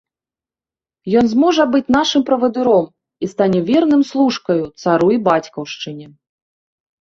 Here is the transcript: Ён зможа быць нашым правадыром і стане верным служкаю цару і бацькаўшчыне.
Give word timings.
Ён 1.19 1.25
зможа 1.33 1.65
быць 1.73 1.93
нашым 1.97 2.21
правадыром 2.29 2.85
і 3.27 3.29
стане 3.33 3.59
верным 3.69 4.01
служкаю 4.13 4.59
цару 4.87 5.07
і 5.19 5.21
бацькаўшчыне. 5.29 6.07